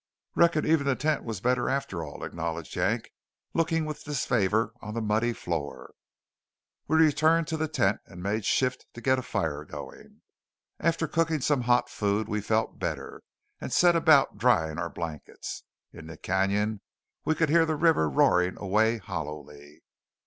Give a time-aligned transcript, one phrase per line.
[0.33, 3.11] "Reckon even the tent was better after all," acknowledged Yank,
[3.53, 5.93] looking with disfavour on the muddy floor.
[6.87, 10.23] We returned to the tent and made shift to get a fire going.
[10.79, 13.21] After cooking some hot food, we felt better,
[13.59, 15.65] and set about drying our blankets.
[15.93, 16.79] In the cañon
[17.23, 19.83] we could hear the river roaring away hollowly.